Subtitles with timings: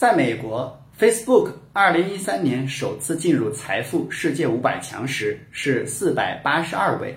[0.00, 7.14] 在美国，Facebook 二零一三年首次进入财富世界五百强时是四百八十二位，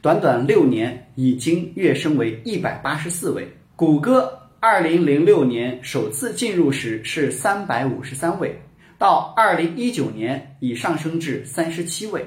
[0.00, 3.48] 短短六年已经跃升为一百八十四位。
[3.74, 8.56] 谷歌二零零六年首次进入时是三百五十三位，
[8.96, 12.24] 到二零一九年已上升至三十七位。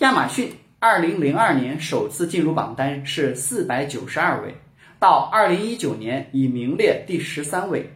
[0.00, 4.54] 亚马逊二零零二年首次进入榜单是四百九十二位，
[4.98, 7.90] 到二零一九年已名列第十三位。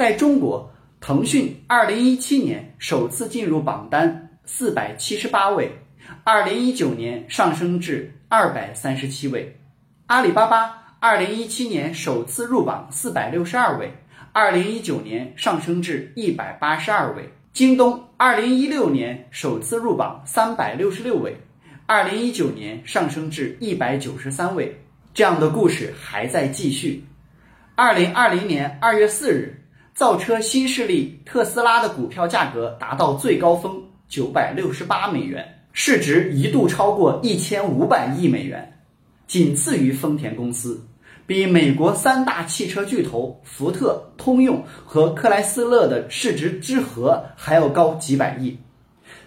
[0.00, 5.70] 在中国，腾讯二零一七年首次进入榜单，四百七十八位，
[6.24, 9.54] 二零一九年上升至二百三十七位。
[10.06, 13.92] 阿里巴巴二零一七年首次入榜，四百六十二位，
[14.32, 17.30] 二零一九年上升至一百八十二位。
[17.52, 21.36] 京东二零一六年首次入榜，三百六十六位，
[21.84, 24.74] 二零一九年上升至一百九十三位。
[25.12, 27.04] 这样的故事还在继续。
[27.74, 29.59] 二零二零年二月四日。
[29.94, 38.80] 造车新势力特斯拉的股票价格达到最高峰九百六十八美元，市值一度超过一千五百亿美元，
[39.26, 40.82] 仅次于丰田公司，
[41.26, 48.56] 比美国三大汽车巨头福特、通用和克莱斯勒的市值之和还要高几百亿。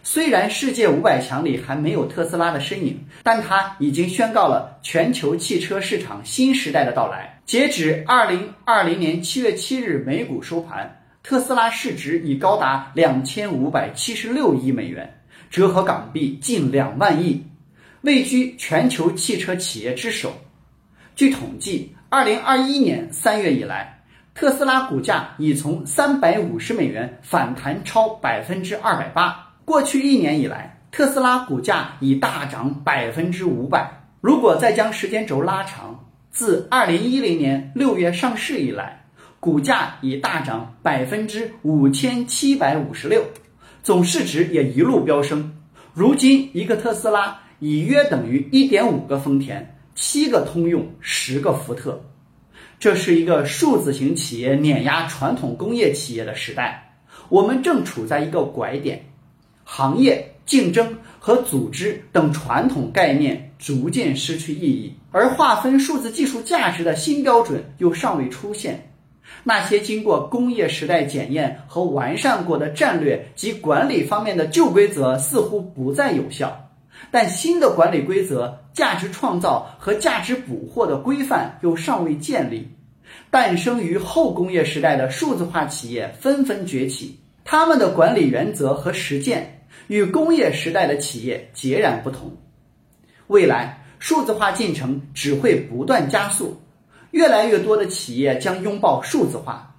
[0.06, 7.40] 虽然世界五百强里还没有特斯拉的身影，但它已经宣告了全球汽车市场新时代的到来。
[7.46, 15.10] 截止二零二零年七月七日美股收盘，特斯拉市值已高达两千五百七十六亿美元，
[15.50, 17.42] 折合港币近两万亿，
[18.02, 20.34] 位居全球汽车企业之首。
[21.16, 24.04] 据统计，二零二一年三月以来，
[24.36, 29.53] 特斯拉股价已从三百五十美元反弹超百分之二百八。
[29.66, 33.90] 过去一年以来，特斯拉股价已大涨百分之五百。
[34.20, 39.06] 如果再将时间轴拉长，自二零一零年六月上市以来，
[39.40, 43.24] 股价已大涨百分之五千七百五十六，
[43.82, 45.56] 总市值也一路飙升。
[45.94, 52.04] 如今，一个特斯拉已约等于一点五个丰田、七个通用、十个福特。
[52.80, 56.98] 这是一个数字型企业碾压传统工业企业的时代，
[57.30, 59.06] 我们正处在一个拐点。
[59.64, 68.90] 行业竞争和组织等传统概念逐渐失去意义，而划分数字技术价值的新标准又尚未出现。
[69.44, 76.70] 那些经过工业时代检验和完善过的战略及管理方面的旧规则似乎不再有效，
[77.10, 82.68] 但新的管理规则、价值创造和价值捕获的规范又尚未建立。
[83.32, 87.18] 诞生于后工业时代的数字化企业纷纷崛起。
[87.46, 92.36] 他们的管理原则和实践与工业时代的企业截然不同。
[93.28, 96.62] 未来数字化进程只会不断加速，
[97.12, 99.76] 越来越多的企业将拥抱数字化。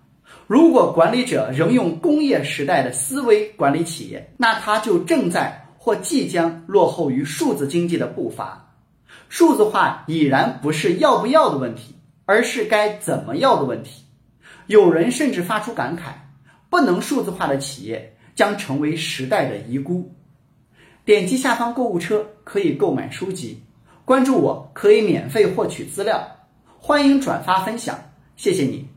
[0.47, 8.75] 如果管理者仍用工业时代的思维管理企业，那他就正在或即将落后于数字经济的步伐。
[9.29, 11.95] 数字化已然不是要不要的问题，
[12.27, 14.05] 而是该怎么要的问题。
[14.67, 16.24] 有人甚至发出感慨。
[16.75, 20.13] 不能数字化的企业将成为时代的遗孤。
[21.05, 23.63] 点击下方购物车可以购买书籍，
[24.05, 26.29] 关注我可以免费获取资料，
[26.81, 27.97] 欢迎转发分享，
[28.35, 28.94] 谢谢你。